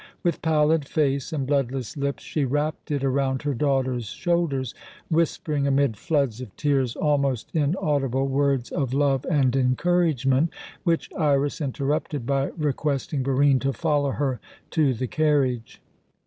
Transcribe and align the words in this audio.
With 0.23 0.41
pallid 0.41 0.87
face 0.87 1.31
and 1.31 1.45
bloodless 1.45 1.95
lips 1.95 2.23
she 2.23 2.43
wrapped 2.43 2.89
it 2.89 3.03
around 3.03 3.43
her 3.43 3.53
daughter's 3.53 4.05
shoulders, 4.05 4.73
whispering, 5.11 5.67
amid 5.67 5.95
floods 5.95 6.41
of 6.41 6.55
tears, 6.55 6.95
almost 6.95 7.51
inaudible 7.53 8.27
words 8.27 8.71
of 8.71 8.95
love 8.95 9.27
and 9.29 9.55
encouragement, 9.55 10.49
which 10.83 11.11
Iras 11.15 11.61
interrupted 11.61 12.25
by 12.25 12.45
requesting 12.57 13.21
Barine 13.21 13.59
to 13.59 13.73
follow 13.73 14.09
her 14.13 14.39
to 14.71 14.95
the 14.95 15.05
carriage. 15.05 15.79